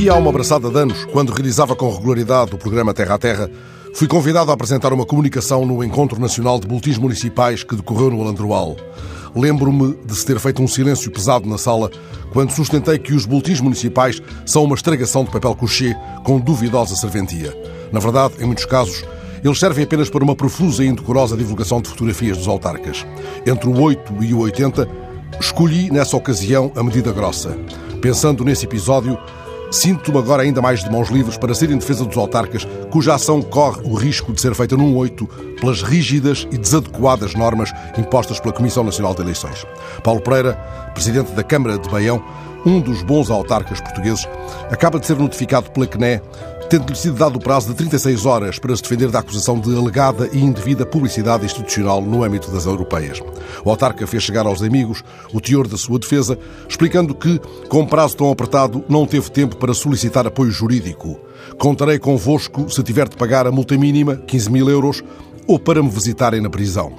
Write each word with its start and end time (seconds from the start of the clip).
Aqui 0.00 0.08
há 0.08 0.14
uma 0.14 0.30
abraçada 0.30 0.70
de 0.70 0.78
anos, 0.78 1.04
quando 1.12 1.30
realizava 1.30 1.76
com 1.76 1.94
regularidade 1.94 2.54
o 2.54 2.58
programa 2.58 2.94
Terra 2.94 3.16
a 3.16 3.18
Terra, 3.18 3.50
fui 3.92 4.08
convidado 4.08 4.50
a 4.50 4.54
apresentar 4.54 4.94
uma 4.94 5.04
comunicação 5.04 5.66
no 5.66 5.84
Encontro 5.84 6.18
Nacional 6.18 6.58
de 6.58 6.66
Boletins 6.66 6.96
Municipais 6.96 7.62
que 7.62 7.76
decorreu 7.76 8.08
no 8.08 8.22
Alandroal. 8.22 8.78
Lembro-me 9.36 9.94
de 10.06 10.16
se 10.16 10.24
ter 10.24 10.38
feito 10.38 10.62
um 10.62 10.66
silêncio 10.66 11.10
pesado 11.10 11.46
na 11.46 11.58
sala 11.58 11.90
quando 12.32 12.50
sustentei 12.50 12.98
que 12.98 13.12
os 13.12 13.26
boletins 13.26 13.60
municipais 13.60 14.22
são 14.46 14.64
uma 14.64 14.74
estragação 14.74 15.22
de 15.22 15.30
papel 15.30 15.54
couché 15.54 15.94
com 16.24 16.40
duvidosa 16.40 16.96
serventia. 16.96 17.54
Na 17.92 18.00
verdade, 18.00 18.36
em 18.40 18.46
muitos 18.46 18.64
casos, 18.64 19.04
eles 19.44 19.60
servem 19.60 19.84
apenas 19.84 20.08
para 20.08 20.24
uma 20.24 20.34
profusa 20.34 20.82
e 20.82 20.88
indecorosa 20.88 21.36
divulgação 21.36 21.78
de 21.82 21.90
fotografias 21.90 22.38
dos 22.38 22.48
autarcas. 22.48 23.04
Entre 23.46 23.68
o 23.68 23.78
8 23.78 24.14
e 24.22 24.32
o 24.32 24.38
80, 24.38 24.88
escolhi 25.38 25.90
nessa 25.90 26.16
ocasião 26.16 26.72
a 26.74 26.82
medida 26.82 27.12
grossa. 27.12 27.54
Pensando 28.00 28.42
nesse 28.46 28.64
episódio, 28.64 29.18
Sinto-me 29.70 30.18
agora 30.18 30.42
ainda 30.42 30.60
mais 30.60 30.82
de 30.82 30.90
mãos 30.90 31.10
livres 31.10 31.38
para 31.38 31.54
ser 31.54 31.70
em 31.70 31.78
defesa 31.78 32.04
dos 32.04 32.16
autarcas, 32.16 32.66
cuja 32.90 33.14
ação 33.14 33.40
corre 33.40 33.80
o 33.84 33.94
risco 33.94 34.32
de 34.32 34.40
ser 34.40 34.52
feita 34.54 34.76
num 34.76 34.96
oito 34.96 35.28
pelas 35.60 35.80
rígidas 35.80 36.46
e 36.50 36.58
desadequadas 36.58 37.34
normas 37.34 37.72
impostas 37.96 38.40
pela 38.40 38.52
Comissão 38.52 38.82
Nacional 38.82 39.14
de 39.14 39.22
Eleições. 39.22 39.64
Paulo 40.02 40.20
Pereira, 40.20 40.54
presidente 40.92 41.30
da 41.32 41.44
Câmara 41.44 41.78
de 41.78 41.88
Baião, 41.88 42.20
um 42.66 42.80
dos 42.80 43.02
bons 43.02 43.30
autarcas 43.30 43.80
portugueses, 43.80 44.28
acaba 44.70 44.98
de 44.98 45.06
ser 45.06 45.16
notificado 45.16 45.70
pela 45.70 45.86
CNE 45.86 46.20
tendo-lhe 46.70 46.96
sido 46.96 47.16
dado 47.16 47.34
o 47.34 47.40
prazo 47.40 47.68
de 47.68 47.74
36 47.74 48.24
horas 48.24 48.56
para 48.60 48.76
se 48.76 48.82
defender 48.82 49.10
da 49.10 49.18
acusação 49.18 49.58
de 49.58 49.76
alegada 49.76 50.30
e 50.32 50.38
indevida 50.38 50.86
publicidade 50.86 51.44
institucional 51.44 52.00
no 52.00 52.22
âmbito 52.22 52.48
das 52.52 52.64
europeias. 52.64 53.20
O 53.64 53.70
autarca 53.70 54.06
fez 54.06 54.22
chegar 54.22 54.46
aos 54.46 54.62
amigos 54.62 55.02
o 55.32 55.40
teor 55.40 55.66
da 55.66 55.76
sua 55.76 55.98
defesa, 55.98 56.38
explicando 56.68 57.12
que, 57.12 57.40
com 57.68 57.84
prazo 57.84 58.18
tão 58.18 58.30
apertado, 58.30 58.84
não 58.88 59.04
teve 59.04 59.28
tempo 59.32 59.56
para 59.56 59.74
solicitar 59.74 60.28
apoio 60.28 60.52
jurídico. 60.52 61.18
Contarei 61.58 61.98
convosco 61.98 62.70
se 62.70 62.84
tiver 62.84 63.08
de 63.08 63.16
pagar 63.16 63.48
a 63.48 63.50
multa 63.50 63.76
mínima, 63.76 64.14
15 64.14 64.52
mil 64.52 64.70
euros, 64.70 65.02
ou 65.48 65.58
para 65.58 65.82
me 65.82 65.90
visitarem 65.90 66.40
na 66.40 66.48
prisão. 66.48 66.92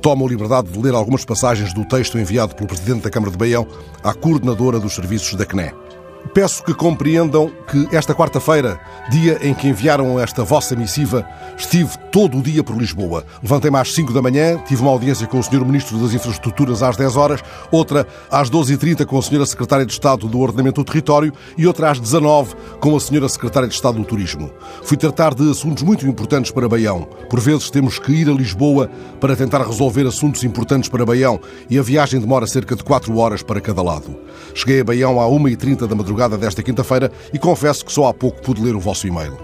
Tomo 0.00 0.26
a 0.26 0.28
liberdade 0.28 0.68
de 0.68 0.78
ler 0.78 0.94
algumas 0.94 1.24
passagens 1.24 1.74
do 1.74 1.84
texto 1.84 2.20
enviado 2.20 2.54
pelo 2.54 2.68
Presidente 2.68 3.02
da 3.02 3.10
Câmara 3.10 3.32
de 3.32 3.38
Baião 3.38 3.66
à 4.04 4.14
coordenadora 4.14 4.78
dos 4.78 4.94
serviços 4.94 5.34
da 5.34 5.44
CNE. 5.44 5.87
Peço 6.34 6.62
que 6.62 6.74
compreendam 6.74 7.50
que 7.70 7.88
esta 7.94 8.14
quarta-feira, 8.14 8.78
dia 9.10 9.38
em 9.40 9.54
que 9.54 9.68
enviaram 9.68 10.20
esta 10.20 10.44
vossa 10.44 10.76
missiva, 10.76 11.26
estive 11.56 11.96
todo 12.12 12.38
o 12.38 12.42
dia 12.42 12.62
por 12.62 12.76
Lisboa. 12.76 13.24
Levantei-me 13.42 13.78
às 13.78 13.92
5 13.94 14.12
da 14.12 14.20
manhã, 14.20 14.58
tive 14.66 14.82
uma 14.82 14.90
audiência 14.90 15.26
com 15.26 15.38
o 15.38 15.42
Sr. 15.42 15.64
Ministro 15.64 15.98
das 15.98 16.12
Infraestruturas 16.12 16.82
às 16.82 16.96
10 16.96 17.16
horas, 17.16 17.40
outra 17.70 18.06
às 18.30 18.50
12h30 18.50 19.06
com 19.06 19.16
a 19.16 19.20
Sra. 19.20 19.46
Secretária 19.46 19.86
de 19.86 19.92
Estado 19.92 20.28
do 20.28 20.38
Ordenamento 20.38 20.82
do 20.82 20.84
Território 20.84 21.32
e 21.56 21.66
outra 21.66 21.90
às 21.90 21.98
19 21.98 22.54
com 22.80 22.94
a 22.94 22.98
Sra. 22.98 23.28
Secretária 23.28 23.68
de 23.68 23.74
Estado 23.74 23.98
do 23.98 24.04
Turismo. 24.04 24.50
Fui 24.82 24.96
tratar 24.96 25.34
de 25.34 25.50
assuntos 25.50 25.82
muito 25.82 26.06
importantes 26.06 26.50
para 26.50 26.68
Baião. 26.68 27.08
Por 27.30 27.40
vezes 27.40 27.70
temos 27.70 27.98
que 27.98 28.12
ir 28.12 28.28
a 28.28 28.32
Lisboa 28.32 28.90
para 29.20 29.34
tentar 29.34 29.62
resolver 29.66 30.06
assuntos 30.06 30.44
importantes 30.44 30.88
para 30.88 31.06
Baião 31.06 31.40
e 31.70 31.78
a 31.78 31.82
viagem 31.82 32.20
demora 32.20 32.46
cerca 32.46 32.76
de 32.76 32.84
4 32.84 33.16
horas 33.16 33.42
para 33.42 33.60
cada 33.60 33.82
lado. 33.82 34.16
Cheguei 34.54 34.80
a 34.80 34.84
Baião 34.84 35.20
à 35.20 35.26
1h30 35.26 35.86
da 35.86 35.94
madrugada 35.94 36.07
madrugada 36.08 36.38
desta 36.38 36.62
quinta-feira 36.62 37.12
e 37.32 37.38
confesso 37.38 37.84
que 37.84 37.92
só 37.92 38.06
há 38.06 38.14
pouco 38.14 38.40
pude 38.40 38.62
ler 38.62 38.74
o 38.74 38.80
vosso 38.80 39.06
e-mail. 39.06 39.36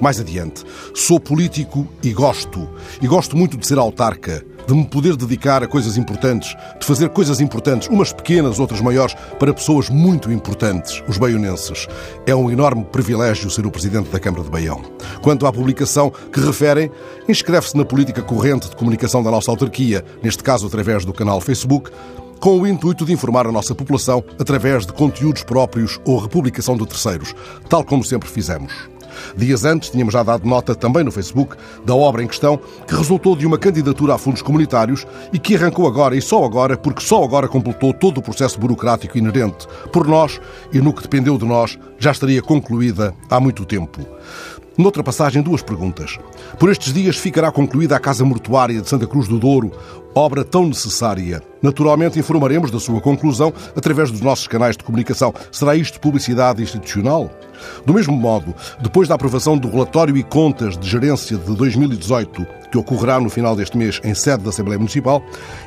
Mais 0.00 0.20
adiante, 0.20 0.62
sou 0.94 1.18
político 1.18 1.86
e 2.02 2.12
gosto. 2.12 2.68
E 3.02 3.08
gosto 3.08 3.36
muito 3.36 3.56
de 3.56 3.66
ser 3.66 3.76
autarca, 3.76 4.44
de 4.66 4.72
me 4.72 4.86
poder 4.86 5.16
dedicar 5.16 5.64
a 5.64 5.66
coisas 5.66 5.96
importantes, 5.96 6.54
de 6.78 6.86
fazer 6.86 7.08
coisas 7.08 7.40
importantes, 7.40 7.88
umas 7.88 8.12
pequenas, 8.12 8.60
outras 8.60 8.80
maiores, 8.80 9.16
para 9.38 9.52
pessoas 9.52 9.90
muito 9.90 10.30
importantes, 10.30 11.02
os 11.08 11.18
baionenses. 11.18 11.88
É 12.24 12.34
um 12.34 12.48
enorme 12.48 12.84
privilégio 12.84 13.50
ser 13.50 13.66
o 13.66 13.70
presidente 13.70 14.10
da 14.10 14.20
Câmara 14.20 14.44
de 14.44 14.50
Baião. 14.50 14.80
Quanto 15.20 15.44
à 15.44 15.52
publicação 15.52 16.12
que 16.32 16.40
referem, 16.40 16.90
inscreve-se 17.28 17.76
na 17.76 17.84
política 17.84 18.22
corrente 18.22 18.70
de 18.70 18.76
comunicação 18.76 19.24
da 19.24 19.30
nossa 19.30 19.50
autarquia, 19.50 20.04
neste 20.22 20.44
caso 20.44 20.68
através 20.68 21.04
do 21.04 21.12
canal 21.12 21.40
Facebook, 21.40 21.90
com 22.40 22.60
o 22.60 22.66
intuito 22.66 23.04
de 23.04 23.12
informar 23.12 23.46
a 23.46 23.52
nossa 23.52 23.74
população 23.74 24.22
através 24.38 24.86
de 24.86 24.92
conteúdos 24.92 25.42
próprios 25.42 26.00
ou 26.04 26.18
republicação 26.18 26.76
de 26.76 26.86
terceiros, 26.86 27.34
tal 27.68 27.84
como 27.84 28.04
sempre 28.04 28.28
fizemos. 28.28 28.94
Dias 29.36 29.64
antes, 29.64 29.90
tínhamos 29.90 30.12
já 30.12 30.22
dado 30.22 30.46
nota 30.46 30.74
também 30.74 31.04
no 31.04 31.12
Facebook 31.12 31.56
da 31.84 31.94
obra 31.94 32.22
em 32.22 32.26
questão, 32.26 32.58
que 32.86 32.94
resultou 32.94 33.36
de 33.36 33.46
uma 33.46 33.58
candidatura 33.58 34.14
a 34.14 34.18
fundos 34.18 34.42
comunitários 34.42 35.06
e 35.32 35.38
que 35.38 35.56
arrancou 35.56 35.86
agora 35.86 36.16
e 36.16 36.22
só 36.22 36.44
agora, 36.44 36.76
porque 36.76 37.02
só 37.02 37.22
agora 37.22 37.48
completou 37.48 37.92
todo 37.92 38.18
o 38.18 38.22
processo 38.22 38.58
burocrático 38.58 39.18
inerente. 39.18 39.66
Por 39.92 40.06
nós 40.06 40.40
e 40.72 40.80
no 40.80 40.92
que 40.92 41.02
dependeu 41.02 41.38
de 41.38 41.44
nós, 41.44 41.78
já 41.98 42.10
estaria 42.10 42.42
concluída 42.42 43.14
há 43.30 43.40
muito 43.40 43.64
tempo. 43.64 44.00
Noutra 44.76 45.04
passagem, 45.04 45.40
duas 45.40 45.62
perguntas. 45.62 46.18
Por 46.58 46.68
estes 46.68 46.92
dias 46.92 47.16
ficará 47.16 47.52
concluída 47.52 47.94
a 47.94 48.00
Casa 48.00 48.24
Mortuária 48.24 48.82
de 48.82 48.88
Santa 48.88 49.06
Cruz 49.06 49.28
do 49.28 49.38
Douro, 49.38 49.70
obra 50.12 50.44
tão 50.44 50.66
necessária. 50.66 51.40
Naturalmente 51.62 52.18
informaremos 52.18 52.72
da 52.72 52.80
sua 52.80 53.00
conclusão 53.00 53.52
através 53.76 54.10
dos 54.10 54.20
nossos 54.20 54.48
canais 54.48 54.76
de 54.76 54.82
comunicação. 54.82 55.32
Será 55.52 55.76
isto 55.76 56.00
publicidade 56.00 56.60
institucional? 56.60 57.30
Do 57.84 57.94
mesmo 57.94 58.16
modo, 58.16 58.54
depois 58.80 59.08
da 59.08 59.14
aprovação 59.14 59.56
do 59.56 59.70
relatório 59.70 60.16
e 60.16 60.22
contas 60.22 60.76
de 60.76 60.88
gerência 60.88 61.36
de 61.36 61.54
2018, 61.54 62.46
que 62.70 62.78
ocorrerá 62.78 63.20
no 63.20 63.30
final 63.30 63.54
deste 63.54 63.76
mês 63.76 64.00
em 64.02 64.14
sede 64.14 64.42
da 64.42 64.50
Assembleia 64.50 64.78
Municipal, 64.78 65.22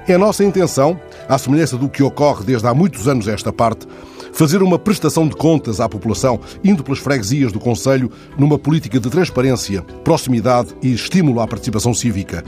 é 0.07 0.13
a 0.13 0.17
nossa 0.17 0.43
intenção, 0.43 0.99
à 1.27 1.37
semelhança 1.37 1.77
do 1.77 1.89
que 1.89 2.03
ocorre 2.03 2.43
desde 2.43 2.67
há 2.67 2.73
muitos 2.73 3.07
anos 3.07 3.27
a 3.27 3.33
esta 3.33 3.53
parte, 3.53 3.87
fazer 4.33 4.61
uma 4.61 4.77
prestação 4.77 5.27
de 5.27 5.35
contas 5.35 5.79
à 5.79 5.89
população, 5.89 6.39
indo 6.63 6.83
pelas 6.83 6.99
freguesias 6.99 7.51
do 7.51 7.59
Conselho 7.59 8.11
numa 8.37 8.59
política 8.59 8.99
de 8.99 9.09
transparência, 9.09 9.81
proximidade 10.03 10.75
e 10.81 10.93
estímulo 10.93 11.39
à 11.39 11.47
participação 11.47 11.93
cívica. 11.93 12.43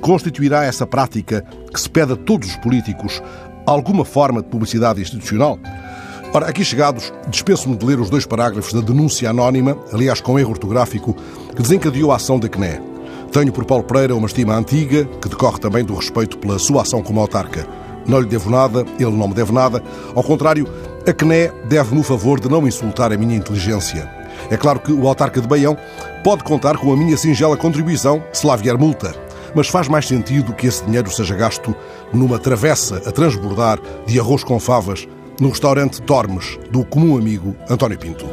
Constituirá 0.00 0.64
essa 0.64 0.86
prática, 0.86 1.44
que 1.72 1.80
se 1.80 1.90
pede 1.90 2.12
a 2.12 2.16
todos 2.16 2.50
os 2.50 2.56
políticos, 2.56 3.20
alguma 3.66 4.04
forma 4.04 4.40
de 4.40 4.48
publicidade 4.48 5.00
institucional? 5.00 5.58
Ora, 6.36 6.50
aqui 6.50 6.62
chegados, 6.62 7.14
dispenso-me 7.28 7.74
de 7.78 7.86
ler 7.86 7.98
os 7.98 8.10
dois 8.10 8.26
parágrafos 8.26 8.70
da 8.70 8.82
denúncia 8.82 9.30
anónima, 9.30 9.74
aliás 9.90 10.20
com 10.20 10.38
erro 10.38 10.50
ortográfico, 10.50 11.16
que 11.54 11.62
desencadeou 11.62 12.12
a 12.12 12.16
ação 12.16 12.38
da 12.38 12.46
CNE. 12.46 12.78
Tenho 13.32 13.50
por 13.50 13.64
Paulo 13.64 13.84
Pereira 13.84 14.14
uma 14.14 14.26
estima 14.26 14.54
antiga, 14.54 15.06
que 15.06 15.30
decorre 15.30 15.58
também 15.58 15.82
do 15.82 15.94
respeito 15.94 16.36
pela 16.36 16.58
sua 16.58 16.82
ação 16.82 17.02
como 17.02 17.20
autarca. 17.20 17.66
Não 18.06 18.20
lhe 18.20 18.26
devo 18.26 18.50
nada, 18.50 18.84
ele 19.00 19.12
não 19.12 19.28
me 19.28 19.32
deve 19.32 19.50
nada. 19.50 19.82
Ao 20.14 20.22
contrário, 20.22 20.68
a 21.08 21.10
CNE 21.14 21.50
deve-me 21.70 22.02
o 22.02 22.04
favor 22.04 22.38
de 22.38 22.50
não 22.50 22.68
insultar 22.68 23.14
a 23.14 23.16
minha 23.16 23.34
inteligência. 23.34 24.06
É 24.50 24.58
claro 24.58 24.80
que 24.80 24.92
o 24.92 25.08
autarca 25.08 25.40
de 25.40 25.48
Baião 25.48 25.74
pode 26.22 26.44
contar 26.44 26.76
com 26.76 26.92
a 26.92 26.96
minha 26.98 27.16
singela 27.16 27.56
contribuição 27.56 28.22
se 28.30 28.46
lá 28.46 28.56
vier 28.56 28.76
multa, 28.76 29.14
mas 29.54 29.68
faz 29.68 29.88
mais 29.88 30.06
sentido 30.06 30.52
que 30.52 30.66
esse 30.66 30.84
dinheiro 30.84 31.10
seja 31.10 31.34
gasto 31.34 31.74
numa 32.12 32.38
travessa 32.38 32.98
a 33.06 33.10
transbordar 33.10 33.80
de 34.04 34.20
arroz 34.20 34.44
com 34.44 34.60
favas 34.60 35.08
no 35.40 35.50
restaurante 35.50 36.00
Dormes, 36.02 36.58
do 36.70 36.84
comum 36.84 37.18
amigo 37.18 37.56
António 37.68 37.98
Pinto. 37.98 38.26